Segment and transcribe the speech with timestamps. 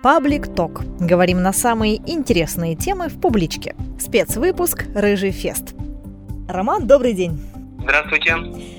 [0.00, 0.84] Паблик Ток.
[1.00, 3.74] Говорим на самые интересные темы в публичке.
[3.98, 5.74] Спецвыпуск «Рыжий фест».
[6.48, 7.40] Роман, добрый день.
[7.88, 8.36] Здравствуйте.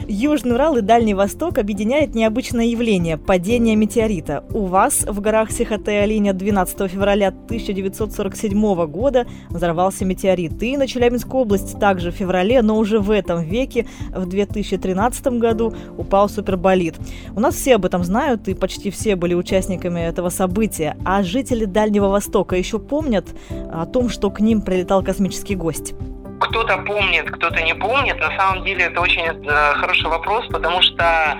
[0.08, 4.44] Южный Урал и Дальний Восток объединяет необычное явление– падение метеорита.
[4.52, 10.62] У вас в горах Сихотэ-Алиня 12 февраля 1947 года взорвался метеорит.
[10.62, 15.74] И на Челябинскую область также в феврале, но уже в этом веке, в 2013 году,
[15.98, 16.96] упал суперболид.
[17.36, 20.96] У нас все об этом знают, и почти все были участниками этого события.
[21.04, 23.26] А жители Дальнего Востока еще помнят
[23.72, 25.96] о том, что к ним прилетал космический гость
[26.40, 28.20] кто-то помнит, кто-то не помнит.
[28.20, 31.38] На самом деле это очень э, хороший вопрос, потому что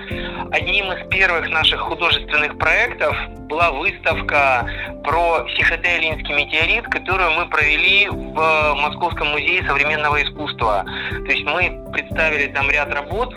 [0.52, 3.16] одним из первых наших художественных проектов
[3.48, 4.70] была выставка
[5.02, 10.84] про Сихотэ-Алинский метеорит, которую мы провели в Московском музее современного искусства.
[11.10, 13.34] То есть мы представили там ряд работ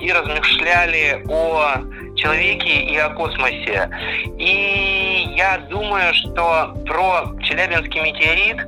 [0.00, 1.76] и размышляли о
[2.16, 3.90] человеке и о космосе.
[4.38, 8.58] И я думаю, что про Челябинский метеорит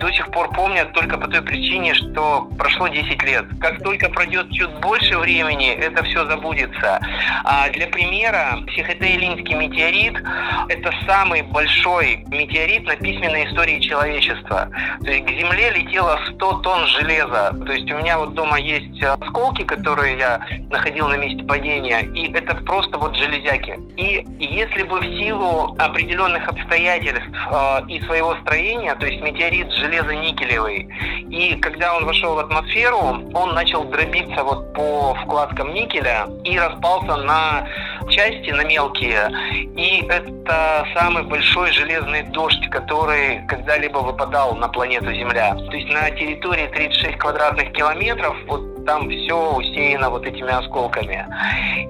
[0.00, 3.46] до сих пор помнят только по той причине, что прошло 10 лет.
[3.60, 7.00] Как только пройдет чуть больше времени, это все забудется.
[7.44, 10.22] А для примера, Сихотэ-Илинский метеорит–
[10.68, 14.68] это самый большой метеорит на письменной истории человечества.
[15.02, 17.54] То есть к Земле летело 100 тонн железа.
[17.66, 22.32] То есть у меня вот дома есть осколки, которые я находил на месте падения, и
[22.32, 23.78] это просто вот железяки.
[23.96, 30.88] И если бы в силу определенных обстоятельств э, и своего строения, то есть метеорит железо-никелевый,
[31.30, 32.98] и когда он вошел в атмосферу,
[33.32, 37.66] он начал дробиться вот по вкладкам никеля и распался на
[38.08, 39.30] части, на мелкие.
[39.76, 45.54] И это самый большой железный дождь, который когда-либо выпадал на планету Земля.
[45.54, 51.26] То есть на территории 36 квадратных километров вот там все усеяно вот этими осколками.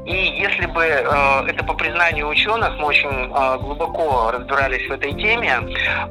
[0.07, 5.13] И если бы э, это по признанию ученых, мы очень э, глубоко разбирались в этой
[5.13, 5.61] теме,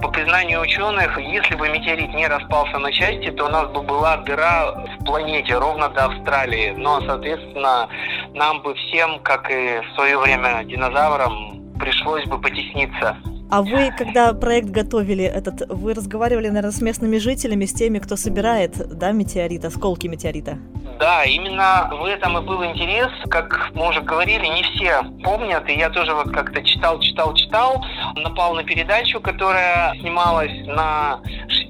[0.02, 4.18] по признанию ученых, если бы метеорит не распался на части, то у нас бы была
[4.18, 6.74] дыра в планете ровно до Австралии.
[6.78, 7.90] Но, соответственно,
[8.34, 13.18] нам бы всем, как и свое время динозаврам, пришлось бы потесниться.
[13.52, 18.16] А вы, когда проект готовили этот, вы разговаривали, наверное, с местными жителями, с теми, кто
[18.16, 20.58] собирает, да, метеорит, осколки метеорита?
[21.00, 23.10] Да, именно в этом и был интерес.
[23.30, 27.84] Как мы уже говорили, не все помнят, и я тоже вот как-то читал, читал, читал,
[28.16, 31.20] напал на передачу, которая снималась на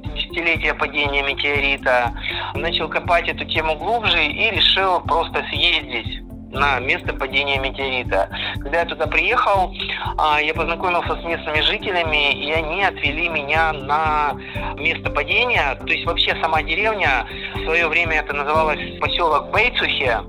[0.06, 2.13] 60-летие падения метеорита,
[2.53, 8.29] начал копать эту тему глубже и решил просто съездить на место падения метеорита.
[8.61, 9.73] Когда я туда приехал,
[10.17, 14.35] а, я познакомился с местными жителями, и они отвели меня на
[14.77, 15.75] место падения.
[15.75, 20.21] То есть вообще сама деревня, в свое время это называлось поселок Бейцухе,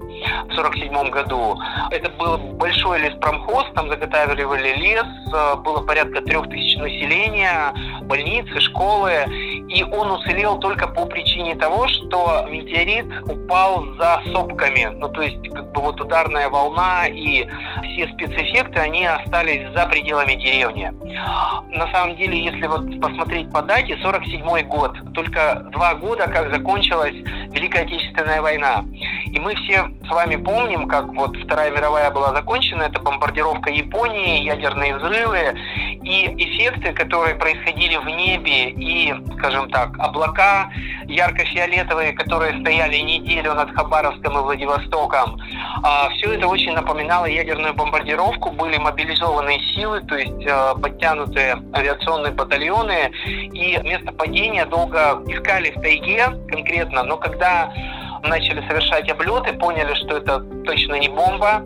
[0.49, 1.59] в 1947 году.
[1.91, 7.73] Это был большой леспромхоз, там заготавливали лес, э, было порядка трех тысяч населения,
[8.03, 9.25] больницы, школы,
[9.69, 15.49] и он уцелел только по причине того, что метеорит упал за сопками, ну то есть
[15.51, 17.47] как бы вот ударная волна и
[17.85, 20.93] все спецэффекты, они остались за пределами деревни.
[21.77, 27.15] На самом деле, если вот посмотреть по дате, 47 год, только два года, как закончилась
[27.53, 28.85] Великая Отечественная война.
[29.27, 34.43] И мы все с вами помним, как вот Вторая мировая была закончена, это бомбардировка Японии,
[34.43, 35.57] ядерные взрывы
[36.03, 40.71] и эффекты, которые происходили в небе, и, скажем так, облака
[41.07, 45.39] ярко-фиолетовые, которые стояли неделю над Хабаровском и Владивостоком.
[45.85, 52.33] А, все это очень напоминало ядерную бомбардировку, были мобилизованные силы, то есть а, подтянутые авиационные
[52.33, 57.73] батальоны, и место падения долго искали в тайге конкретно, но когда
[58.23, 61.63] начали совершать облеты, поняли, что это точно не бомба,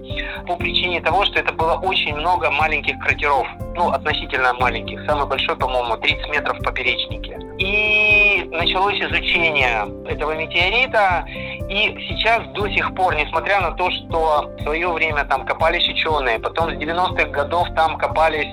[0.47, 5.57] по причине того, что это было очень много маленьких кратеров, ну, относительно маленьких, самый большой,
[5.57, 7.39] по-моему, 30 метров в поперечнике.
[7.59, 14.63] И началось изучение этого метеорита, и сейчас до сих пор, несмотря на то, что в
[14.63, 18.49] свое время там копались ученые, потом с 90-х годов там копались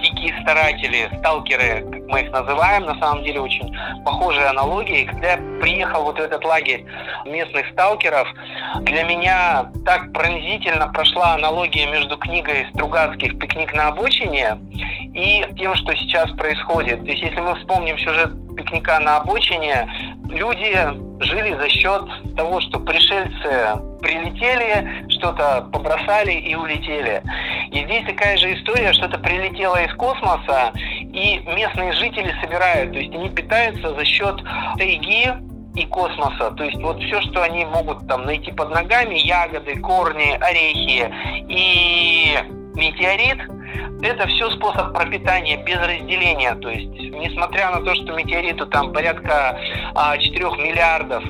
[0.00, 3.74] дикие старатели, сталкеры, как мы их называем, на самом деле очень
[4.04, 5.04] похожие аналогии.
[5.04, 6.84] Когда я приехал вот в этот лагерь
[7.24, 8.28] местных сталкеров,
[8.80, 14.58] для меня так пронзительно прошла аналогия между книгой Стругацких «Пикник на обочине»
[15.14, 17.04] и тем, что сейчас происходит.
[17.04, 19.88] То есть, если мы вспомним сюжет пикника на обочине,
[20.28, 22.02] люди жили за счет
[22.36, 27.22] того, что пришельцы прилетели, что-то побросали и улетели.
[27.72, 33.14] И здесь такая же история, что-то прилетело из космоса, и местные жители собирают, то есть
[33.14, 34.36] они питаются за счет
[34.76, 35.32] тайги,
[35.76, 36.50] и космоса.
[36.52, 41.12] То есть вот все, что они могут там найти под ногами, ягоды, корни, орехи
[41.48, 42.38] и
[42.74, 43.38] метеорит,
[44.02, 46.54] Это все способ пропитания без разделения.
[46.56, 49.58] То есть, несмотря на то, что метеориту там порядка
[50.18, 51.24] 4 а, миллиардов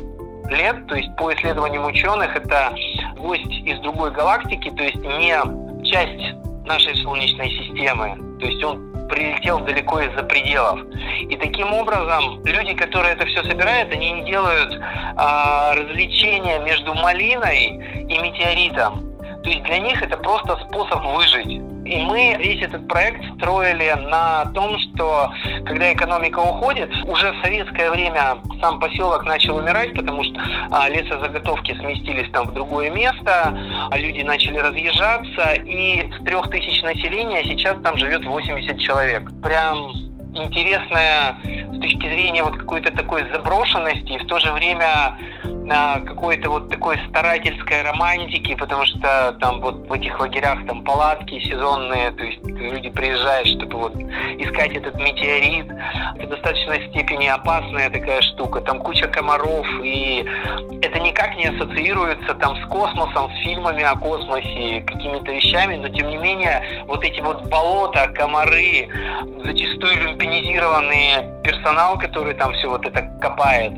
[0.50, 2.74] лет, то есть по исследованиям ученых, это
[3.16, 5.36] гость из другой галактики, то есть не
[5.84, 6.34] часть
[6.66, 8.16] нашей Солнечной системы.
[8.40, 10.80] То есть он прилетел далеко из-за пределов.
[11.20, 14.80] И таким образом люди, которые это все собирают, они не делают
[15.16, 19.15] а, развлечения между малиной и метеоритом.
[19.46, 21.46] То есть для них это просто способ выжить.
[21.46, 25.32] И мы весь этот проект строили на том, что
[25.64, 31.76] когда экономика уходит, уже в советское время сам поселок начал умирать, потому что а, лесозаготовки
[31.78, 33.56] сместились там в другое место,
[33.88, 39.30] а люди начали разъезжаться, и с трех тысяч населения сейчас там живет 80 человек.
[39.44, 40.05] Прям
[40.36, 45.18] интересная с точки зрения вот какой-то такой заброшенности и в то же время
[46.06, 52.12] какой-то вот такой старательской романтики, потому что там вот в этих лагерях там палатки сезонные,
[52.12, 55.66] то есть люди приезжают, чтобы вот искать этот метеорит.
[56.18, 58.60] Это в достаточной степени опасная такая штука.
[58.60, 60.24] Там куча комаров, и
[60.82, 66.10] это никак не ассоциируется там с космосом, с фильмами о космосе, какими-то вещами, но тем
[66.10, 68.88] не менее вот эти вот болота, комары,
[69.44, 73.72] зачастую люмпинизированный персонал, который там все вот это копает,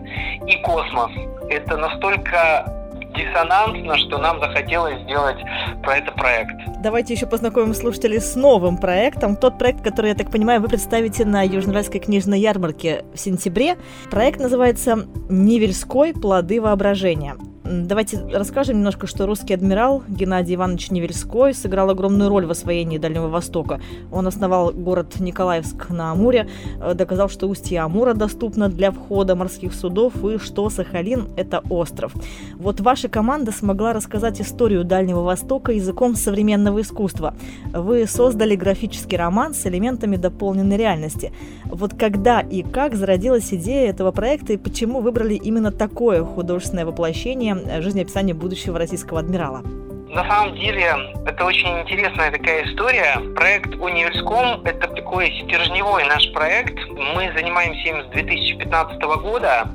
[0.47, 1.11] и космос
[1.51, 2.75] это настолько
[3.15, 5.39] диссонансно, что нам захотелось сделать
[5.83, 6.55] про это проект.
[6.83, 9.37] Давайте еще познакомим слушателей с новым проектом.
[9.37, 13.77] Тот проект, который, я так понимаю, вы представите на Южноуральской книжной ярмарке в сентябре.
[14.11, 16.13] Проект называется «Невельской.
[16.13, 17.37] Плоды воображения».
[17.71, 23.29] Давайте расскажем немножко, что русский адмирал Геннадий Иванович Невельской сыграл огромную роль в освоении Дальнего
[23.29, 23.79] Востока.
[24.11, 26.49] Он основал город Николаевск на Амуре,
[26.81, 32.15] э, доказал, что устье Амура доступно для входа морских судов и что Сахалин– это остров.
[32.57, 37.35] Вот ваша команда смогла рассказать историю Дальнего Востока языком современного искусства.
[37.75, 41.33] Вы создали графический роман с элементами дополненной реальности.
[41.67, 47.58] Вот когда и как зародилась идея этого проекта и почему выбрали именно такое художественное воплощение
[47.81, 49.63] жизнеописание будущего российского адмирала.
[50.09, 50.95] На самом деле,
[51.27, 53.21] это очень интересная такая история.
[53.37, 56.79] Проект Универском– это такой стержневой наш проект.
[56.89, 59.69] Мы занимаемся им с 2015 года,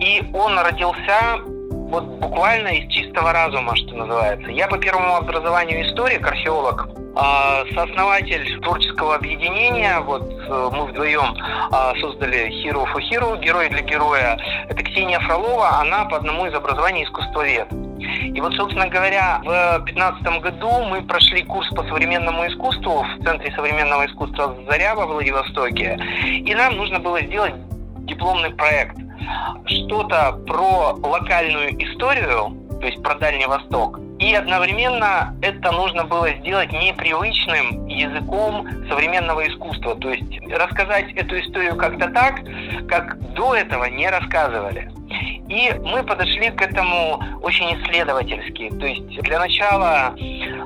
[0.00, 1.40] и он родился
[1.88, 4.50] вот буквально из чистого разума, что называется.
[4.50, 6.88] Я по первому образованию историк, археолог,
[7.74, 11.36] сооснователь творческого объединения, вот э, мы вдвоем
[11.70, 14.38] а, создали Hero for Hero, герой для героя.
[14.68, 17.68] Это Ксения Фролова, она по одному из образований искусствовед.
[18.34, 23.52] И вот, собственно говоря, в 2015 году мы прошли курс по современному искусству в Центре
[23.54, 25.98] современного искусства «Заря» во Владивостоке.
[26.24, 27.54] И нам нужно было сделать
[28.06, 28.96] дипломный проект.
[29.66, 36.72] Что-то про локальную историю, то есть про Дальний Восток, и одновременно это нужно было сделать
[36.72, 39.96] непривычным языком современного искусства.
[39.96, 42.40] То есть рассказать эту историю как-то так,
[42.88, 44.90] как до этого не рассказывали.
[45.48, 48.70] И мы подошли к этому очень исследовательски.
[48.70, 50.14] То есть для начала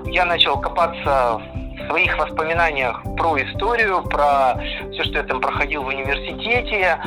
[0.06, 1.42] я начал копаться
[1.86, 4.54] своих воспоминаниях про историю, про
[4.92, 6.98] все, что я там проходил в университете,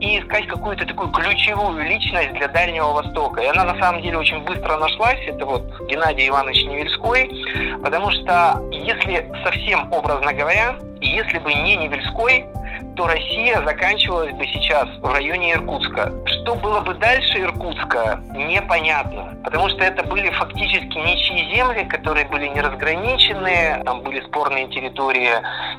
[0.00, 3.42] и искать какую-то такую ключевую личность для Дальнего Востока.
[3.42, 5.18] И она на самом деле очень быстро нашлась.
[5.26, 7.30] Это вот Геннадий Иванович Невельской,
[7.82, 12.46] потому что если совсем образно говоря, если бы не Невельской,
[12.98, 16.12] то Россия заканчивалась бы сейчас в районе Иркутска.
[16.26, 19.38] Что было бы дальше Иркутска, непонятно.
[19.44, 23.80] Потому что это были фактически ничьи земли, которые были не разграничены.
[23.84, 25.30] Там были спорные территории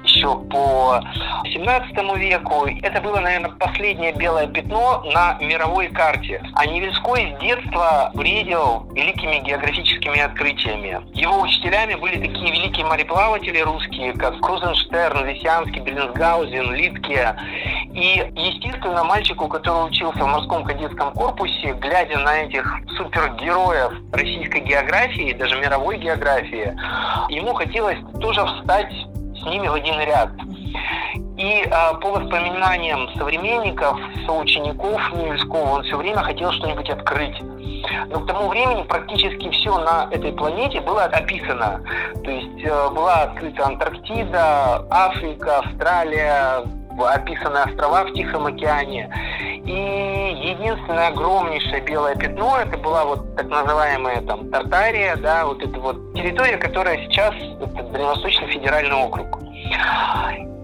[0.05, 1.01] еще по
[1.43, 2.67] 17 веку.
[2.83, 6.41] Это было, наверное, последнее белое пятно на мировой карте.
[6.55, 11.01] А Невельской с детства бредил великими географическими открытиями.
[11.13, 17.35] Его учителями были такие великие мореплаватели русские, как Крузенштерн, Лисянский, Беллинсгаузен, Литке, языке.
[17.93, 22.65] И, естественно, мальчику, который учился в морском кадетском корпусе, глядя на этих
[22.97, 26.75] супергероев российской географии, даже мировой географии,
[27.29, 30.29] ему хотелось тоже встать с ними в один ряд.
[31.37, 37.41] И а, по воспоминаниям современников, соучеников Невельского, он все время хотел что-нибудь открыть.
[38.09, 41.81] Но к тому времени практически все на этой планете было описано.
[42.23, 46.65] То есть э, была открыта Антарктида, Африка, Австралия,
[47.05, 49.09] описаны острова в Тихом океане.
[49.65, 55.79] И единственное огромнейшее белое пятно, это была вот так называемая там Тартария, да, вот эта
[55.79, 59.39] вот территория, которая сейчас, это Дальневосточный федеральный округ.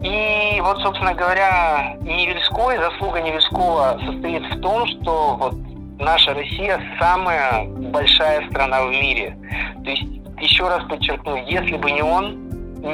[0.01, 5.56] И вот, собственно говоря, Невельской, заслуга Невельского состоит в том, что вот
[6.00, 9.38] наша Россия самая большая страна в мире.
[9.84, 10.04] То есть,
[10.39, 12.50] еще раз подчеркну, если бы не он,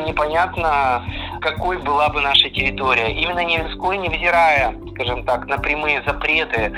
[0.05, 1.03] непонятно,
[1.41, 3.11] какой была бы наша территория.
[3.11, 6.71] Именно Невельской, невзирая, скажем так, на прямые запреты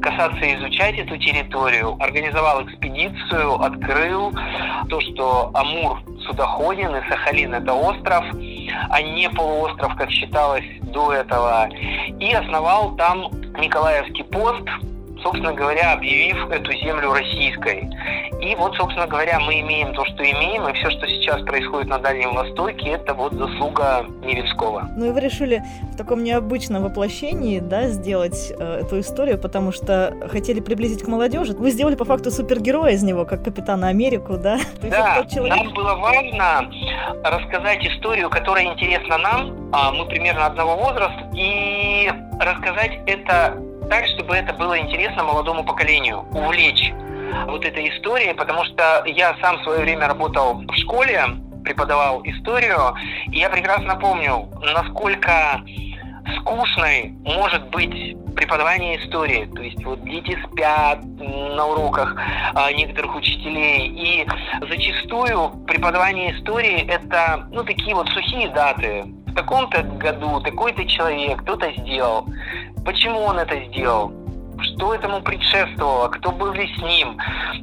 [0.00, 4.32] касаться и изучать эту территорию, организовал экспедицию, открыл
[4.88, 8.24] то, что Амур судоходен и Сахалин– это остров,
[8.90, 11.68] а не полуостров, как считалось до этого,
[12.18, 13.30] и основал там
[13.60, 14.64] Николаевский пост,
[15.26, 17.90] собственно говоря, объявив эту землю российской.
[18.40, 21.98] И вот, собственно говоря, мы имеем то, что имеем, и все, что сейчас происходит на
[21.98, 24.88] Дальнем Востоке, это вот заслуга Невельского.
[24.96, 30.14] Ну и вы решили в таком необычном воплощении, да, сделать э, эту историю, потому что
[30.30, 31.54] хотели приблизить к молодежи.
[31.54, 34.58] Вы сделали по факту супергероя из него, как Капитана Америку, да?
[34.86, 36.70] Да, нам было важно
[37.24, 43.56] рассказать историю, которая интересна нам, а мы примерно одного возраста, и рассказать это
[43.88, 46.92] так, чтобы это было интересно молодому поколению, увлечь
[47.46, 51.22] вот этой историей, потому что я сам в свое время работал в школе,
[51.64, 52.94] преподавал историю,
[53.30, 55.60] и я прекрасно помню, насколько
[56.40, 59.48] скучной может быть преподавание истории.
[59.54, 62.16] То есть вот дети спят на уроках
[62.54, 63.88] а, некоторых учителей.
[63.88, 64.26] И
[64.68, 69.04] зачастую преподавание истории это ну, такие вот сухие даты.
[69.36, 72.26] В таком-то году такой-то человек кто-то сделал.
[72.86, 74.10] Почему он это сделал?
[74.60, 77.18] Что этому предшествовало, кто были с ним,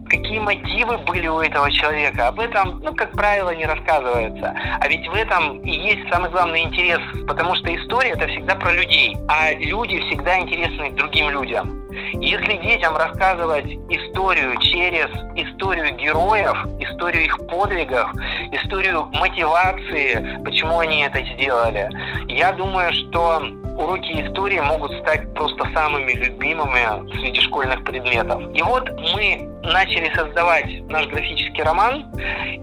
[0.09, 2.27] какие мотивы были у этого человека.
[2.27, 4.55] Об этом, ну, как правило, не рассказывается.
[4.79, 8.71] А ведь в этом и есть самый главный интерес, потому что история– это всегда про
[8.71, 11.83] людей, а люди всегда интересны другим людям.
[12.13, 18.11] Если детям рассказывать историю через историю героев, историю их подвигов,
[18.51, 21.89] историю мотивации, почему они это сделали,
[22.27, 23.43] я думаю, что
[23.77, 28.41] уроки истории могут стать просто самыми любимыми среди школьных предметов.
[28.53, 32.05] И вот мы начали создавать наш графический роман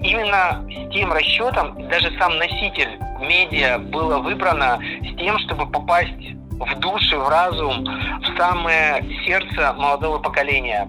[0.02, 6.78] именно с тем расчетом, даже сам носитель медиа было выбрано с тем, чтобы попасть в
[6.78, 10.88] душу, в разум, в самое сердце молодого поколения.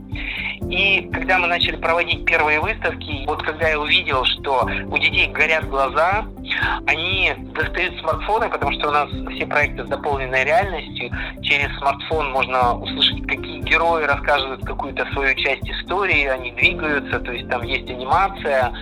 [0.71, 5.67] И когда мы начали проводить первые выставки, вот когда я увидел, что у детей горят
[5.67, 6.25] глаза,
[6.87, 11.11] они достают смартфоны, потому что у нас все проекты с дополненной реальностью.
[11.41, 17.49] Через смартфон можно услышать, какие герои рассказывают какую-то свою часть истории, они двигаются, то есть
[17.49, 18.73] там есть анимация.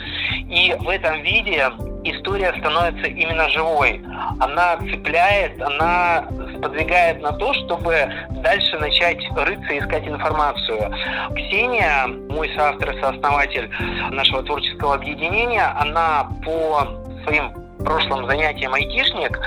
[0.48, 1.72] И в этом виде
[2.03, 4.01] история становится именно живой.
[4.39, 6.25] Она цепляет, она
[6.58, 8.10] сподвигает на то, чтобы
[8.41, 10.93] дальше начать рыться искать информацию.
[11.36, 11.79] Ксения,
[12.30, 13.70] мой соавтор и сооснователь
[14.12, 16.88] нашего творческого объединения, она по
[17.26, 19.40] своим прошлым занятиям айтишник,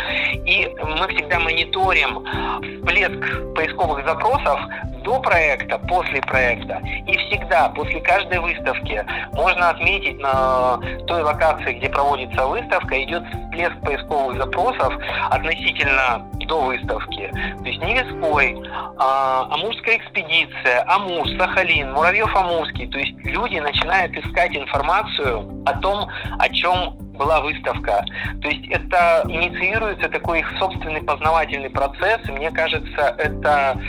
[0.46, 2.24] и мы всегда мониторим
[2.62, 4.58] всплеск поисковых запросов
[5.04, 6.80] до проекта, после проекта.
[7.06, 13.80] И всегда, после каждой выставки, можно отметить на той локации, где проводится выставка, идет всплеск
[13.80, 14.94] поисковых запросов
[15.30, 17.30] относительно до выставки.
[17.32, 18.62] То есть Невеской,
[18.98, 22.88] а, Амурская экспедиция, Амур, Сахалин, Муравьев-Амурский.
[22.88, 26.06] То есть люди начинают искать информацию о том,
[26.38, 28.04] о чем была выставка.
[28.42, 33.80] То есть это инициируется такой их собственный познавательный процесс, и мне кажется, это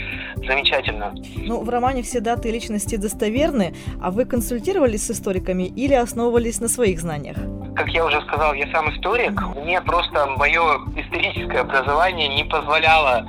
[0.46, 1.14] замечательно.
[1.36, 6.60] Ну, в романе все даты и личности достоверны, а вы консультировались с историками или основывались
[6.60, 7.36] на своих знаниях?
[7.76, 9.40] Как я уже сказал, я сам историк.
[9.56, 13.28] Мне просто мое историческое образование не позволяло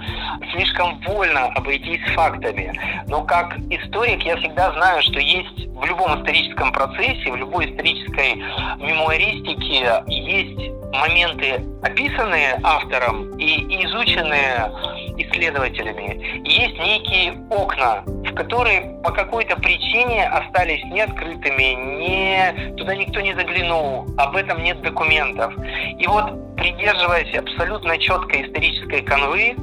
[0.52, 2.72] слишком вольно обойтись фактами.
[3.08, 8.36] Но как историк я всегда знаю, что есть в любом историческом процессе, в любой исторической
[8.78, 14.72] мемуаристике есть моменты, описанные автором и изученные
[15.18, 16.42] исследователями.
[16.48, 17.05] Есть некие
[17.50, 24.64] окна, в которые по какой-то причине остались неоткрытыми, не, туда никто не заглянул, об этом
[24.64, 25.54] нет документов.
[25.98, 29.56] И вот придерживаясь абсолютно четкой исторической канвы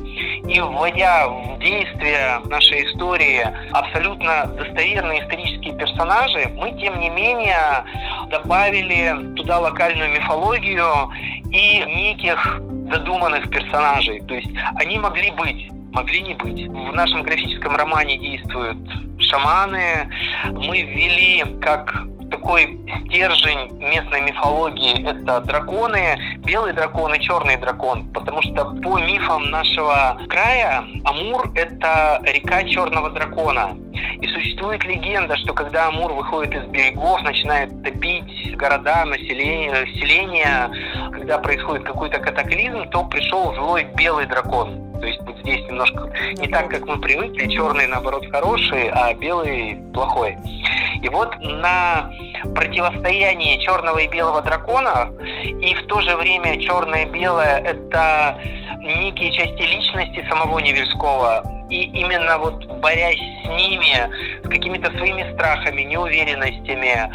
[0.46, 7.84] и вводя в действие нашей истории абсолютно достоверные исторические персонажи, мы, тем не менее,
[8.30, 11.10] добавили туда локальную мифологию
[11.50, 14.20] и неких задуманных персонажей.
[14.20, 16.66] То есть они могли быть могли не быть.
[16.66, 18.78] В нашем графическом романе действуют
[19.18, 20.10] шаманы.
[20.50, 28.42] Мы ввели как такой стержень местной мифологии– это драконы, белый дракон и черный дракон, потому
[28.42, 33.76] что по мифам нашего края Амур– это река черного дракона.
[34.20, 40.70] И существует легенда, что когда Амур выходит из берегов, начинает топить города, население, селения,
[41.12, 46.48] когда происходит какой-то катаклизм, то пришел злой белый дракон То есть вот здесь немножко не
[46.48, 50.36] так, как мы привыкли, черный, наоборот, хороший, а белый плохой.
[51.02, 52.10] И вот на
[52.54, 55.10] противостоянии черного и белого дракона,
[55.42, 58.38] и в то же время черное и белое– это
[58.80, 64.08] некие части личности самого Невельского, и именно вот борясь с ними,
[64.44, 67.10] с какими-то своими страхами, неуверенностями,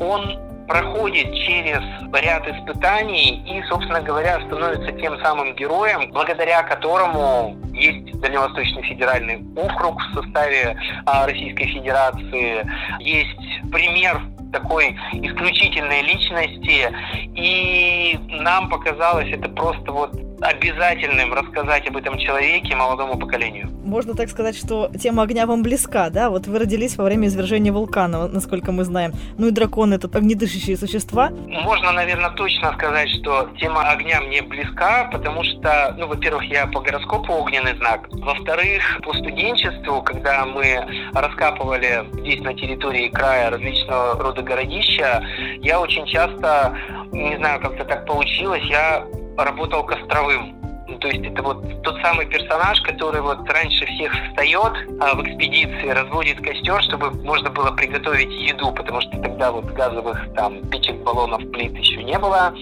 [0.00, 1.80] он проходит через
[2.12, 10.00] ряд испытаний и, собственно говоря, становится тем самым героем, благодаря которому есть Дальневосточный федеральный округ
[10.00, 10.76] в составе
[11.06, 12.66] а, Российской Федерации,
[13.00, 14.20] есть пример
[14.52, 16.92] такой исключительной личности,
[17.34, 23.70] и нам показалось это просто вот обязательным рассказать об этом человеке молодому поколению.
[23.84, 26.30] Можно так сказать, что тема огня вам близка, да?
[26.30, 29.12] Вот вы родились во время извержения вулкана, насколько мы знаем.
[29.38, 31.30] Ну и драконы— это огнедышащие существа.
[31.30, 36.80] Можно, наверное, точно сказать, что тема огня мне близка, потому что, ну, во-первых, я по
[36.80, 38.08] гороскопу огненный знак.
[38.10, 45.24] Во-вторых, по студенчеству, когда мы раскапывали здесь на территории края различного рода городища,
[45.60, 46.76] я очень часто,
[47.12, 49.04] не знаю, как-то так получилось, я
[49.36, 50.56] работал костровым.
[50.88, 55.22] Ну, то есть это вот тот самый персонаж, который вот раньше всех встает а, в
[55.22, 60.96] экспедиции, разводит костер, чтобы можно было приготовить еду, потому что тогда вот газовых там печек,
[60.96, 62.52] баллонов, плит еще не было.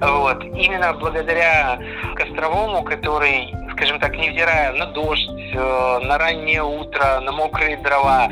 [0.00, 0.44] Вот.
[0.44, 1.80] Именно благодаря
[2.14, 8.28] костровому, который скажем так, невзирая на дождь, э, на раннее утро, на мокрые дрова,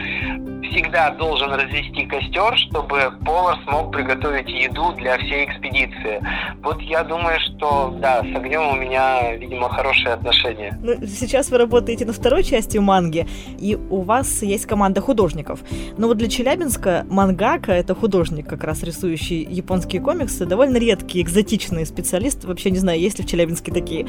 [0.70, 6.20] всегда должен развести костер, чтобы повар смог приготовить еду для всей экспедиции.
[6.62, 10.78] Вот я думаю, что да, с огнем у меня, видимо, хорошие отношения.
[10.82, 13.26] Ну, сейчас вы работаете на второй части манги,
[13.58, 15.60] и у вас есть команда художников.
[15.96, 21.86] Но вот для Челябинска мангака, это художник, как раз рисующий японские комиксы, довольно редкий, экзотичный
[21.86, 22.44] специалист.
[22.44, 24.06] Вообще не знаю, есть ли в Челябинске такие.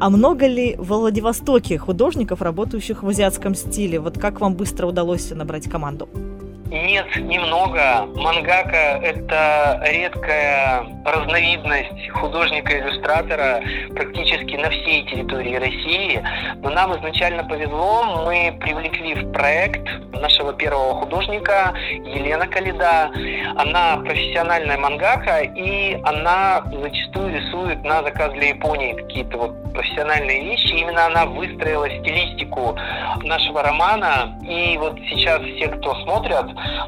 [0.00, 3.98] А много ли в Владивостоке художников, работающих в азиатском стиле?
[4.00, 6.03] Вот как вам быстро удалось набрать команду?
[6.12, 6.43] 懂。
[6.74, 8.04] Нет, немного.
[8.16, 13.62] Мангака– это редкая разновидность художника-иллюстратора
[13.94, 16.20] практически на всей территории России.
[16.62, 19.86] Но нам изначально повезло, мы привлекли в проект
[20.20, 23.12] нашего первого художника Елена Калида.
[23.56, 30.72] Она профессиональная мангака, и она зачастую рисует на заказ для Японии какие-то вот профессиональные вещи.
[30.74, 32.76] Именно она выстроила стилистику
[33.22, 34.36] нашего романа.
[34.48, 36.46] И вот сейчас все, кто смотрят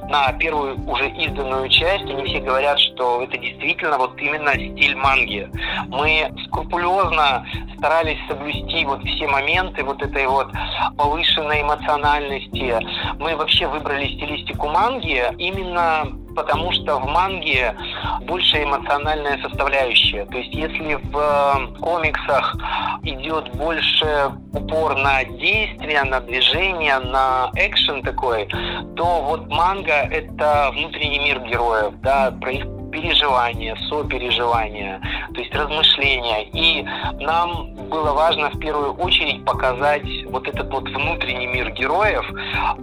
[0.08, 5.48] на первую уже изданную часть, они все говорят, что это действительно вот именно стиль манги.
[5.88, 7.46] Мы скрупулезно
[7.78, 10.48] старались соблюсти вот все моменты вот этой вот
[10.96, 12.78] повышенной эмоциональности.
[13.18, 17.74] Мы вообще выбрали стилистику манги именно потому что в манге
[18.22, 20.26] больше эмоциональная составляющая.
[20.26, 22.54] То есть если в э, комиксах
[23.02, 28.46] идет больше упор на действие, на движение, на экшен такой,
[28.94, 35.00] то вот манга— это внутренний мир героев, да, про их переживания, сопереживания,
[35.34, 36.44] то есть размышления.
[36.52, 36.82] И
[37.20, 42.24] нам было важно в первую очередь показать вот этот вот внутренний мир героев,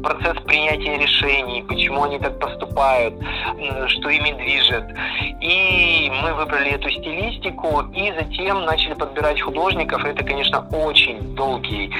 [0.03, 3.15] процесс принятия решений, почему они так поступают,
[3.87, 4.85] что ими движет.
[5.41, 10.05] И мы выбрали эту стилистику и затем начали подбирать художников.
[10.05, 11.91] Это, конечно, очень долгий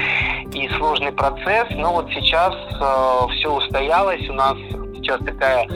[0.54, 4.58] и сложный процесс, но вот сейчас э, все устоялось, у нас
[5.04, 5.68] сейчас такая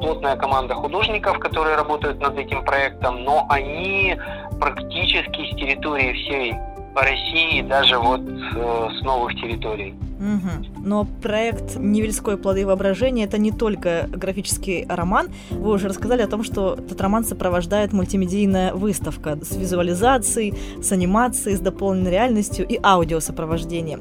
[0.00, 4.16] плотная команда художников, которые работают над этим проектом, но они
[4.60, 6.54] практически с территории всей
[7.02, 9.94] России, даже вот э, с новых территорий.
[10.24, 10.84] Угу.
[10.84, 15.28] Но проект «Невельское плоды воображения»— это не только графический роман.
[15.50, 21.56] Вы уже рассказали о том, что этот роман сопровождает мультимедийная выставка с визуализацией, с анимацией,
[21.56, 24.00] с дополненной реальностью и аудиосопровождением.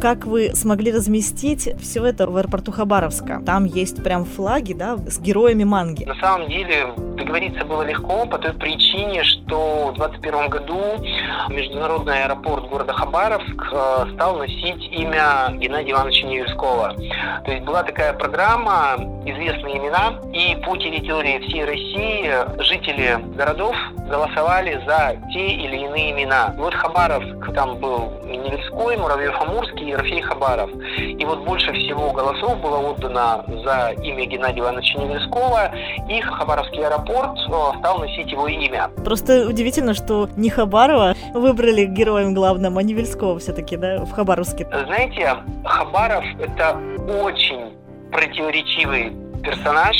[0.00, 3.42] Как вы смогли разместить все это в аэропорту Хабаровска?
[3.44, 6.04] Там есть прям флаги, да, с героями манги.
[6.04, 6.86] На самом деле
[7.18, 10.80] договориться было легко по той причине, что в 2021 году
[11.50, 16.94] международный аэропорт города Хабаровск э, стал носить имя Геннадия Ивановича Неверского.
[17.44, 23.74] То есть была такая программа, известные имена, и по территории всей России жители городов
[24.08, 26.54] голосовали за те или иные имена.
[26.56, 30.70] Вот Хабаровск, там был Неверской, Муравьев-Амурский, Ерофей Хабаров.
[30.98, 35.70] И вот больше всего голосов было отдано за имя Геннадия Ивановича Неверского,
[36.08, 38.90] и Хабаровский аэропорт э, стал носить его имя.
[39.04, 41.84] Просто удивительно, что не Хабарова выбрали
[42.20, 44.66] героем главным, а Невельского все-таки, да, в Хабаровске.
[44.86, 46.78] Знаете, Хабаров– это
[47.22, 47.72] очень
[48.12, 49.96] противоречивый персонаж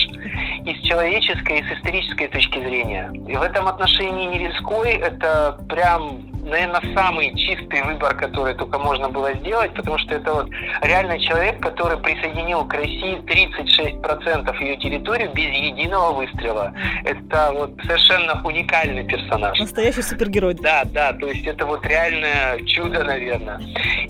[0.64, 3.10] и с человеческой, и с исторической точки зрения.
[3.26, 9.32] И в этом отношении Невельской– это прям наверное, самый чистый выбор, который только можно было
[9.34, 10.48] сделать, потому что это вот
[10.82, 16.72] реально человек, который присоединил к России 36% ее территории без единого выстрела.
[17.04, 19.58] Это вот совершенно уникальный персонаж.
[19.58, 20.54] Настоящий супергерой.
[20.54, 23.60] Да, да, то есть это вот реальное чудо, наверное.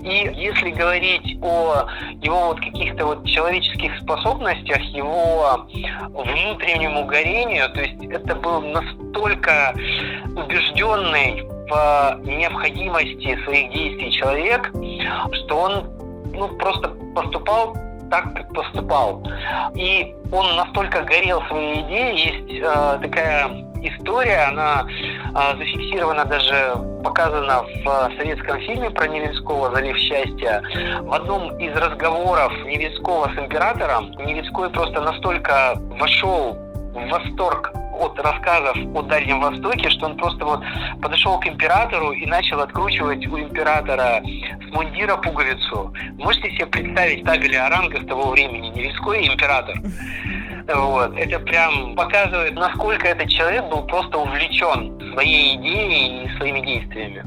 [0.01, 1.87] И если говорить о
[2.21, 5.67] его вот каких-то вот человеческих способностях, его
[6.09, 9.73] внутреннему горению, то есть это был настолько
[10.35, 14.71] убежденный в необходимости своих действий человек,
[15.33, 15.89] что он
[16.33, 17.75] ну, просто поступал
[18.09, 19.23] так, как поступал.
[19.73, 23.47] И он настолько горел своей идеей, есть э, такая
[23.81, 30.61] история, она э, зафиксирована даже, показана в советском фильме про Невельского «Залив счастья».
[31.01, 36.53] В одном из разговоров Невельского с императором Невельской просто настолько вошел
[36.93, 37.71] в восторг
[38.01, 40.63] от рассказов о Дальнем Востоке, что он просто вот
[41.01, 45.93] подошел к императору и начал откручивать у императора с мундира пуговицу.
[46.17, 49.75] Можете себе представить табели Оранга с того времени, Невельской император?
[50.73, 51.17] Вот.
[51.17, 57.23] Это прям показывает, насколько этот человек был просто увлечен своей идеей и своими действиями.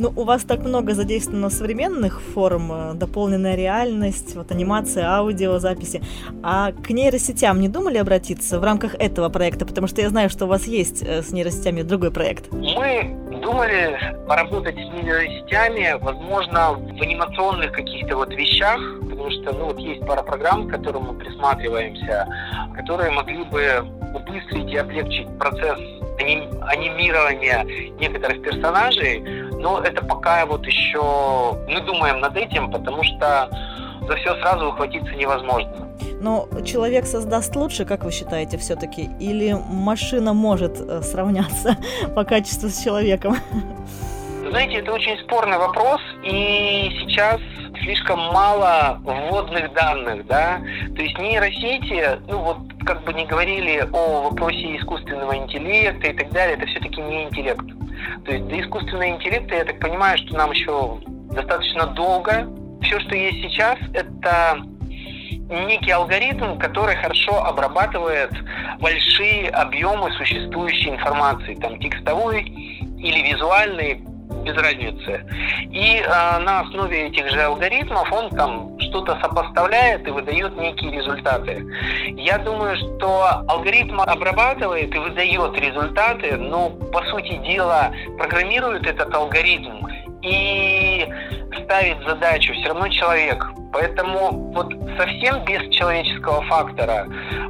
[0.00, 6.00] Ну, у вас так много задействовано современных форм, э, дополненная реальность, вот анимация, аудио, записи.
[6.40, 9.66] А к нейросетям не думали обратиться в рамках этого проекта?
[9.66, 12.52] Потому что я знаю, что у вас есть э, с нейросетями другой проект.
[12.52, 19.80] Мы думали поработать с нейросетями, возможно, в анимационных каких-то вот вещах, потому что, ну, вот
[19.80, 22.28] есть пара программ, к которым мы присматриваемся,
[22.76, 23.84] которые могли бы
[24.14, 25.80] убыстрить и облегчить процесс
[26.20, 27.64] анимирования
[27.98, 33.48] некоторых персонажей, но это пока вот еще мы думаем над этим, потому что
[34.08, 35.88] за все сразу ухватиться невозможно.
[36.20, 39.08] Но человек создаст лучше, как вы считаете, все-таки?
[39.20, 41.76] Или машина может э, сравняться
[42.14, 43.36] по качеству с человеком?
[44.48, 47.40] Знаете, это очень спорный вопрос, и сейчас
[47.82, 50.60] слишком мало вводных данных, да,
[50.94, 56.30] то есть нейросети, ну вот как бы не говорили о вопросе искусственного интеллекта и так
[56.30, 57.64] далее, это все-таки не интеллект.
[58.24, 60.98] То есть до искусственного интеллекта, я так понимаю, что нам еще
[61.32, 62.48] достаточно долго.
[62.82, 64.62] Все, что есть сейчас, это
[65.48, 68.30] некий алгоритм, который хорошо обрабатывает
[68.80, 74.04] большие объемы существующей информации, там текстовой или визуальной,
[74.44, 75.24] без разницы.
[75.70, 81.64] И э, на основе этих же алгоритмов он там что-то сопоставляет и выдает некие результаты.
[82.16, 89.86] Я думаю, что алгоритм обрабатывает и выдает результаты, но по сути дела программирует этот алгоритм
[90.22, 91.06] и
[91.64, 93.44] ставит задачу все равно человек.
[93.72, 97.06] Поэтому вот совсем без человеческого фактора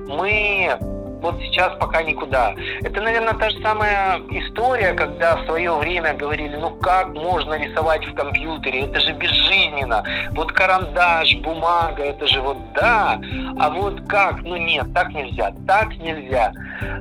[0.09, 0.77] мы
[1.21, 2.55] вот сейчас пока никуда.
[2.83, 8.07] Это, наверное, та же самая история, когда в свое время говорили, ну как можно рисовать
[8.07, 10.05] в компьютере, это же безжизненно.
[10.33, 13.21] Вот карандаш, бумага, это же вот да,
[13.59, 14.43] а вот как?
[14.43, 16.53] Ну нет, так нельзя, так нельзя.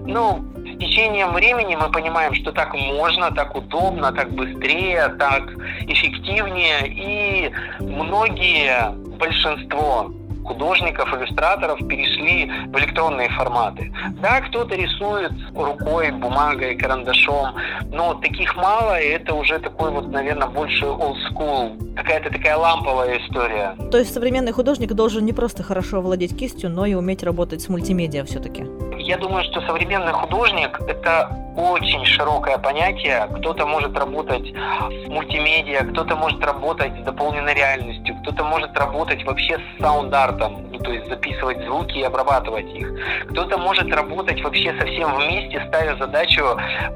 [0.06, 5.44] Ну, с течением времени мы понимаем, что так можно, так удобно, так быстрее, так
[5.88, 6.88] эффективнее.
[6.88, 10.12] И многие, большинство
[10.48, 13.92] художников, иллюстраторов перешли в электронные форматы.
[14.22, 17.56] Да, кто-то рисует рукой, бумагой, карандашом,
[17.92, 23.20] но таких мало, и это уже такой вот, наверное, больше old school, какая-то такая ламповая
[23.20, 23.76] история.
[23.92, 27.70] То есть современный художник должен не просто хорошо владеть кистью, но и уметь работать с
[27.70, 28.66] мультимедиа все-таки?
[29.08, 33.26] Я думаю, что современный художник– это очень широкое понятие.
[33.38, 39.60] Кто-то может работать с мультимедиа, кто-то может работать с дополненной реальностью, кто-то может работать вообще
[39.60, 42.92] с саунд-артом, ну, то есть записывать звуки и обрабатывать их.
[43.30, 46.44] Кто-то может работать вообще совсем вместе, ставя задачу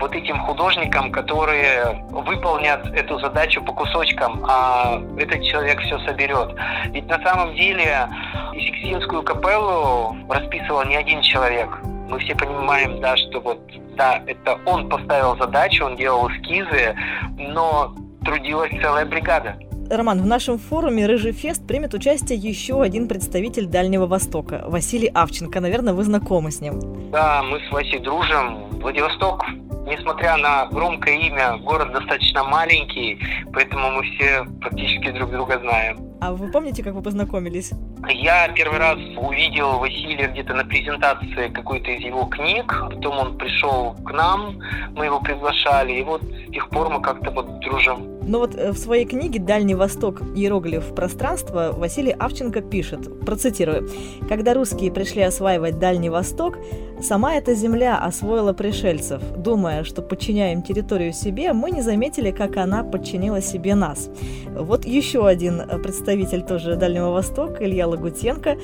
[0.01, 6.53] вот этим художникам, которые выполнят эту задачу по кусочкам, а этот человек все соберет.
[6.87, 8.09] Ведь на самом деле
[8.51, 11.69] Сикстинскую капеллу расписывал не один человек
[12.11, 13.59] мы все понимаем, да, что вот,
[13.95, 16.95] да, это он поставил задачу, он делал эскизы,
[17.37, 17.95] но
[18.25, 19.57] трудилась целая бригада.
[19.89, 25.59] Роман, в нашем форуме «Рыжий фест» примет участие еще один представитель Дальнего Востока, Василий Авченко.
[25.59, 27.11] Наверное, вы знакомы с ним.
[27.11, 28.69] Да, мы с Васей дружим.
[28.79, 29.45] Владивосток,
[29.85, 33.19] несмотря на громкое имя, город достаточно маленький,
[33.53, 36.10] поэтому мы все практически друг друга знаем.
[36.21, 37.71] А вы помните, как вы познакомились?
[38.07, 43.95] Я первый раз увидел Василия где-то на презентации какой-то из его книг, потом он пришел
[44.05, 44.59] к нам,
[44.95, 48.19] мы его приглашали, и вот с тех пор мы как-то вот дружим.
[48.21, 50.21] Но вот э, в своей книге «Дальний Восток.
[50.35, 53.89] Иероглиф пространства» Василий Авченко пишет, процитирую,
[54.29, 56.59] «Когда русские пришли осваивать Дальний Восток,
[57.03, 59.21] сама эта земля освоила пришельцев.
[59.37, 64.09] Думая, что подчиняем территорию себе, мы не заметили, как она подчинила себе нас».
[64.55, 68.57] Вот еще один представитель тоже Дальнего Востока, Илья Лагутенко,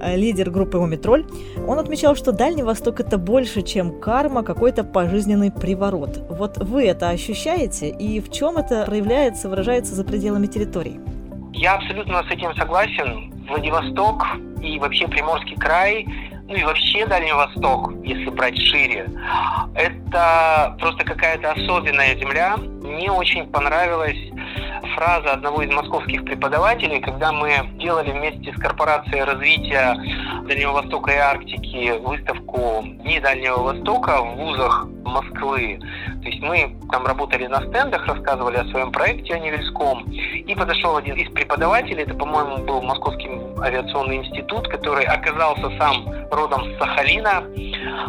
[0.00, 1.26] э, лидер группы «Умитроль»,
[1.66, 6.24] он отмечал, что Дальний Восток– это больше, чем карма, какой-то пожизненный приворот.
[6.30, 11.00] Вот вы это ощущаете, и в чем это проявляется, выражается за пределами территории?
[11.52, 13.32] Я абсолютно с этим согласен.
[13.48, 14.24] Владивосток
[14.62, 16.06] и вообще Приморский край
[16.48, 19.10] ну и вообще Дальний Восток, если брать шире,
[19.74, 22.56] это просто какая-то особенная земля.
[22.56, 24.18] Мне очень понравилась
[24.94, 29.96] фраза одного из московских преподавателей, когда мы делали вместе с корпорацией развития
[30.46, 35.78] Дальнего Востока и Арктики выставку Дни Дальнего Востока в вузах Москвы.
[36.22, 40.04] То есть мы там работали на стендах, рассказывали о своем проекте о Невельском.
[40.10, 46.64] И подошел один из преподавателей, это, по-моему, был Московский авиационный институт, который оказался сам родом
[46.64, 47.44] с Сахалина.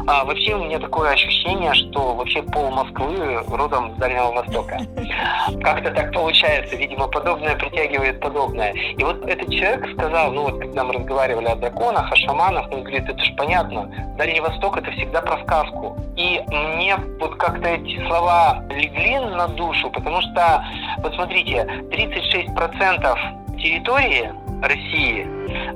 [0.07, 4.79] А вообще у меня такое ощущение, что вообще пол Москвы родом с Дальнего Востока.
[5.61, 8.73] Как-то так получается, видимо, подобное притягивает подобное.
[8.73, 12.81] И вот этот человек сказал, ну вот когда мы разговаривали о драконах, о шаманах, он
[12.81, 15.97] говорит, это же понятно, Дальний Восток это всегда про сказку.
[16.15, 20.63] И мне вот как-то эти слова легли на душу, потому что,
[20.99, 25.23] вот смотрите, 36% территории России,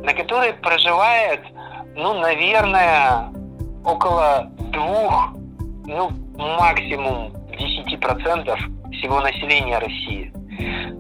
[0.03, 1.41] на которой проживает,
[1.95, 3.31] ну, наверное,
[3.83, 5.33] около двух,
[5.85, 8.57] ну, максимум 10%
[8.93, 10.31] всего населения России.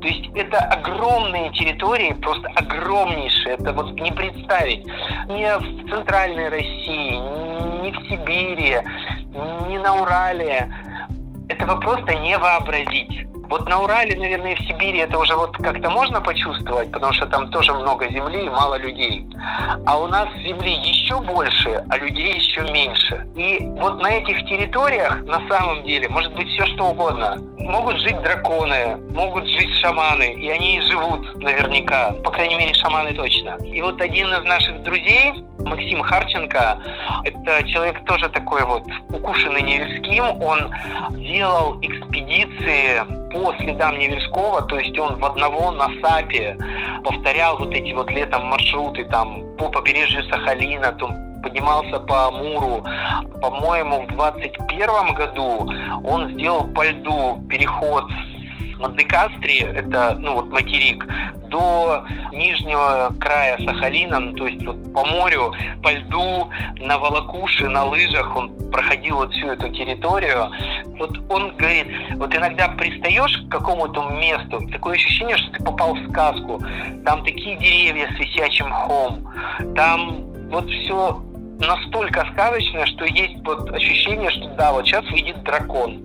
[0.01, 3.55] То есть это огромные территории, просто огромнейшие.
[3.55, 4.85] Это вот не представить.
[5.27, 7.11] Не в центральной России,
[7.83, 8.79] не в Сибири,
[9.67, 10.71] не на Урале.
[11.49, 13.27] Этого просто не вообразить.
[13.51, 17.25] Вот на Урале, наверное, и в Сибири это уже вот как-то можно почувствовать, потому что
[17.25, 19.27] там тоже много земли и мало людей.
[19.85, 23.27] А у нас земли еще больше, а людей еще меньше.
[23.35, 27.39] И вот на этих территориях на самом деле может быть все что угодно.
[27.59, 33.57] Могут жить драконы, могут жить шаманы, и они живут наверняка, по крайней мере шаманы точно.
[33.65, 35.33] И вот один из наших друзей,
[35.65, 36.79] Максим Харченко,
[37.23, 40.71] это человек тоже такой вот укушенный Невельским, он
[41.17, 46.57] делал экспедиции по следам Невельского, то есть он в одного на САПе
[47.03, 52.83] повторял вот эти вот летом маршруты там по побережью Сахалина, там поднимался по Амуру.
[53.41, 55.71] По-моему, в 21 году
[56.03, 58.40] он сделал по льду переход на
[58.89, 61.05] Декастре, это ну, вот материк,
[61.49, 67.85] до нижнего края Сахалина, ну, то есть вот по морю, по льду, на Волокуше, на
[67.85, 70.49] лыжах он проходил вот всю эту территорию.
[70.97, 76.09] Вот он говорит, вот иногда пристаешь к какому-то месту, такое ощущение, что ты попал в
[76.09, 76.61] сказку.
[77.05, 79.27] Там такие деревья с висячим мхом,
[79.75, 81.21] там вот все
[81.59, 86.01] настолько сказочное, что есть вот ощущение, что да, вот сейчас выйдет дракон.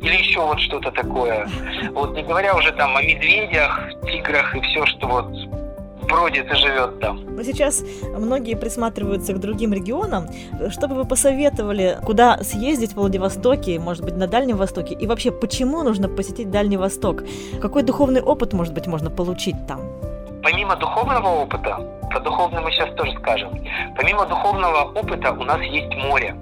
[0.00, 1.48] Или еще вот что-то такое.
[1.92, 5.26] Вот не говоря уже там о медведях, тиграх и все, что вот
[6.08, 7.20] бродит и живет там.
[7.36, 7.82] Но сейчас
[8.16, 10.26] многие присматриваются к другим регионам.
[10.70, 14.94] Что бы вы посоветовали, куда съездить в Владивостоке, может быть, на Дальнем Востоке?
[14.94, 17.22] И вообще, почему нужно посетить Дальний Восток?
[17.60, 19.80] Какой духовный опыт, может быть, можно получить там?
[20.42, 23.50] Помимо духовного опыта, про духовный мы сейчас тоже скажем,
[23.96, 26.36] помимо духовного опыта у нас есть море.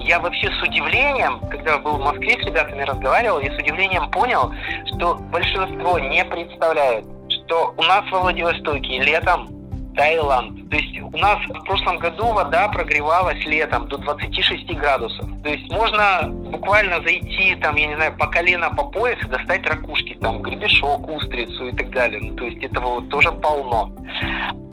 [0.00, 4.52] Я вообще с удивлением, когда был в Москве с ребятами разговаривал, я с удивлением понял,
[4.86, 9.48] что большинство не представляет, что у нас во Владивостоке летом
[9.94, 10.70] Таиланд.
[10.70, 15.26] То есть у нас в прошлом году вода прогревалась летом до 26 градусов.
[15.42, 19.66] То есть можно буквально зайти, там, я не знаю, по колено, по пояс и достать
[19.66, 22.20] ракушки, там, гребешок, устрицу и так далее.
[22.20, 23.92] Ну, то есть этого вот тоже полно.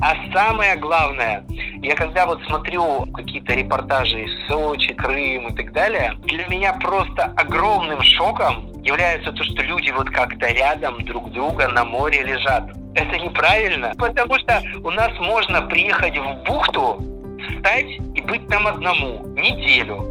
[0.01, 1.45] А самое главное,
[1.83, 7.25] я когда вот смотрю какие-то репортажи из Сочи, Крым и так далее, для меня просто
[7.37, 12.63] огромным шоком является то, что люди вот как-то рядом друг друга на море лежат.
[12.93, 17.01] Это неправильно, потому что у нас можно приехать в бухту,
[17.49, 20.07] встать и быть там одному неделю.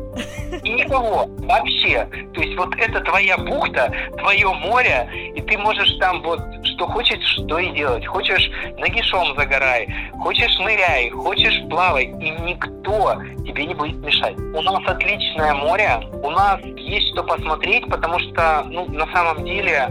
[0.64, 2.08] И никого вообще.
[2.34, 7.22] То есть вот это твоя бухта, твое море, и ты можешь там вот что хочешь,
[7.22, 8.04] что и делать.
[8.06, 9.88] Хочешь нагишом загорай,
[10.20, 14.36] хочешь ныряй, хочешь плавай, и никто тебе не будет мешать.
[14.38, 19.88] У нас отличное море, у нас есть что посмотреть, потому что, ну, на самом деле,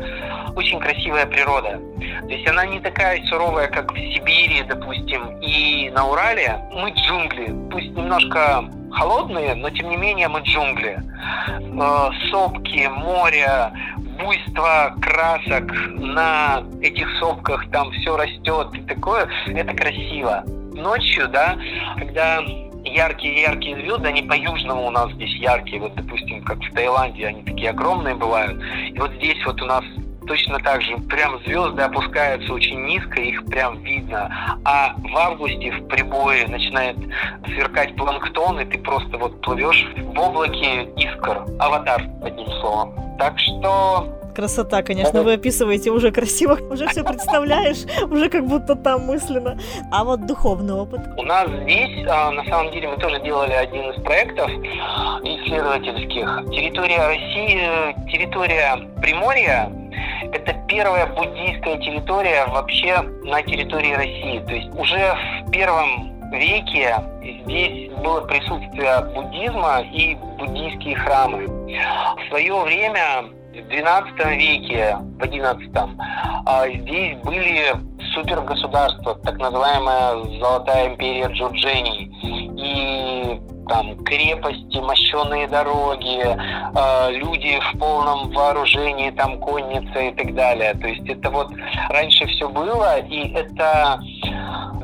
[0.55, 1.79] очень красивая природа.
[2.21, 6.59] То есть она не такая суровая, как в Сибири, допустим, и на Урале.
[6.71, 10.99] Мы джунгли, пусть немножко холодные, но тем не менее мы джунгли.
[10.99, 13.71] Э, сопки, море,
[14.19, 20.43] буйство красок на этих сопках, там все растет и такое, это красиво.
[20.73, 21.57] Ночью, да,
[21.97, 22.41] когда
[22.83, 25.81] яркие-яркие звезды, они по-южному у нас здесь яркие.
[25.81, 28.62] Вот, допустим, как в Таиланде, они такие огромные бывают.
[28.89, 29.83] И вот здесь вот у нас
[30.27, 34.29] точно так же прям звезды опускаются очень низко, их прям видно.
[34.65, 36.97] А в августе в прибое начинает
[37.45, 41.45] сверкать планктон, и ты просто вот плывешь в облаке искр.
[41.60, 42.93] Аватар, одним словом.
[43.17, 49.05] Так что Красота, конечно, вы описываете уже красиво, уже все представляешь, уже как будто там
[49.05, 49.60] мысленно.
[49.91, 51.01] А вот духовный опыт?
[51.17, 56.25] У нас здесь, а, на самом деле, мы тоже делали один из проектов исследовательских.
[56.51, 59.69] Территория России, территория Приморья,
[60.32, 64.39] это первая буддийская территория вообще на территории России.
[64.39, 71.47] То есть уже в первом веке здесь было присутствие буддизма и буддийские храмы.
[71.47, 73.23] В свое время
[73.54, 75.69] в 12 веке, в 11
[76.45, 77.73] а, здесь были
[78.13, 82.12] супергосударства, так называемая Золотая империя Джурджений.
[82.58, 90.73] И там крепости, мощенные дороги, э, люди в полном вооружении, там конница и так далее.
[90.73, 91.49] То есть это вот
[91.89, 93.99] раньше все было, и это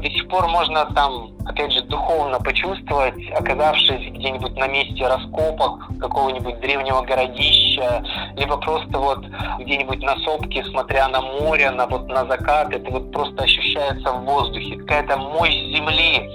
[0.05, 6.59] до сих пор можно там, опять же, духовно почувствовать, оказавшись где-нибудь на месте раскопок какого-нибудь
[6.59, 8.05] древнего городища,
[8.37, 9.25] либо просто вот
[9.59, 14.25] где-нибудь на сопке, смотря на море, на вот на закат, это вот просто ощущается в
[14.25, 16.29] воздухе, какая-то мощь земли.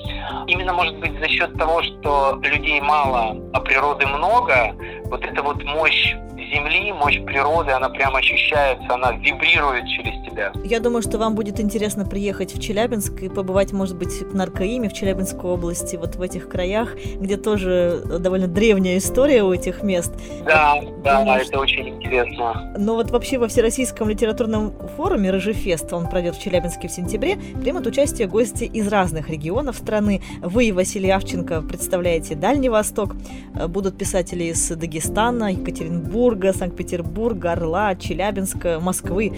[0.48, 5.62] Именно, может быть, за счет того, что людей мало, а природы много, вот эта вот
[5.62, 6.12] мощь
[6.52, 10.52] земли, мощь природы, она прямо ощущается, она вибрирует через тебя.
[10.64, 14.88] Я думаю, что вам будет интересно приехать в Челябинск и побывать, может быть, в Наркоиме,
[14.88, 20.12] в Челябинской области, вот в этих краях, где тоже довольно древняя история у этих мест.
[20.44, 22.74] Да, вот, да, думаю, это очень интересно.
[22.78, 27.86] Но вот вообще во Всероссийском литературном форуме «Рыжефест», он пройдет в Челябинске в сентябре, примут
[27.86, 30.22] участие гости из разных регионов страны.
[30.40, 33.14] Вы, Василий Авченко, представляете Дальний Восток,
[33.68, 39.32] будут писатели из Дагестана, Екатеринбурга, Петербурга, Санкт-Петербурга, Орла, Челябинска, Москвы.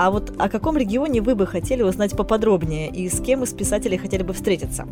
[0.00, 3.98] А вот о каком регионе вы бы хотели узнать поподробнее и с кем из писателей
[3.98, 4.86] хотели бы встретиться?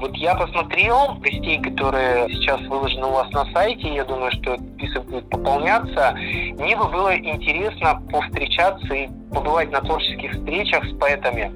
[0.00, 5.04] Вот я посмотрел гостей, которые сейчас выложены у вас на сайте, я думаю, что список
[5.04, 6.16] будет пополняться.
[6.58, 11.52] Мне бы было интересно повстречаться и побывать на творческих встречах с поэтами.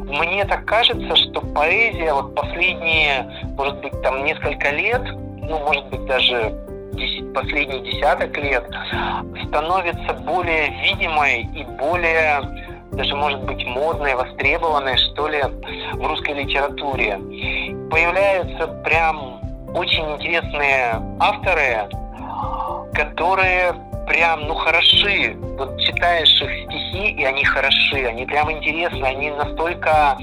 [0.00, 6.04] Мне так кажется, что поэзия вот последние, может быть, там несколько лет, ну, может быть,
[6.06, 6.52] даже
[7.34, 8.64] последний десяток лет
[9.46, 12.42] становится более видимой и более
[12.92, 15.40] даже, может быть, модной, востребованной, что ли,
[15.92, 17.16] в русской литературе.
[17.90, 19.40] Появляются прям
[19.74, 21.88] очень интересные авторы,
[22.94, 23.74] которые
[24.08, 25.36] прям, ну, хороши.
[25.58, 30.18] Вот читаешь их стихи, и они хороши, они прям интересны, они настолько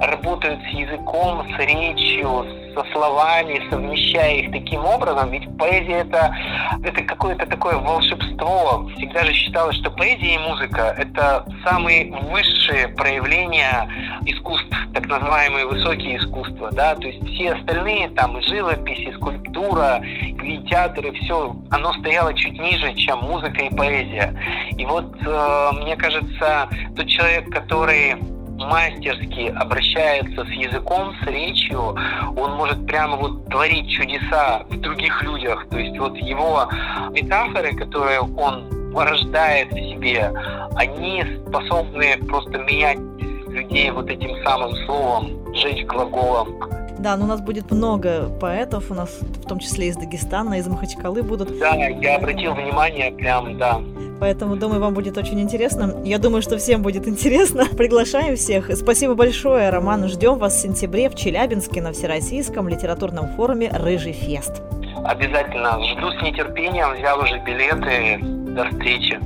[0.00, 2.46] работают с языком, с речью,
[2.78, 5.30] со словами, совмещая их таким образом.
[5.30, 6.34] Ведь поэзия это,
[6.82, 8.88] это какое-то такое волшебство.
[8.96, 13.88] Всегда же считалось, что поэзия и музыка это самые высшие проявления
[14.26, 16.70] искусств, так называемые высокие искусства.
[16.72, 16.94] Да?
[16.94, 22.32] То есть все остальные, там, и живопись, и скульптура, и театр, и все, оно стояло
[22.34, 24.34] чуть ниже, чем музыка и поэзия.
[24.76, 28.16] И вот, э, мне кажется, тот человек, который
[28.58, 31.96] мастерски обращается с языком, с речью,
[32.36, 35.66] он может прямо вот творить чудеса в других людях.
[35.70, 36.68] То есть вот его
[37.10, 40.32] метафоры, которые он порождает в себе,
[40.76, 42.98] они способны просто менять
[43.48, 46.48] людей вот этим самым словом, жечь глаголом.
[46.98, 50.66] Да, но у нас будет много поэтов, у нас в том числе из Дагестана, из
[50.66, 51.58] Махачкалы будут.
[51.58, 53.80] Да, я обратил внимание, прям, да.
[54.20, 55.94] Поэтому, думаю, вам будет очень интересно.
[56.04, 57.66] Я думаю, что всем будет интересно.
[57.76, 58.70] Приглашаем всех.
[58.76, 60.08] Спасибо большое, Роман.
[60.08, 64.62] Ждем вас в сентябре в Челябинске на Всероссийском литературном форуме «Рыжий фест».
[65.04, 65.78] Обязательно.
[65.84, 66.94] Жду с нетерпением.
[66.94, 68.18] Взял уже билеты.
[68.54, 69.20] До встречи.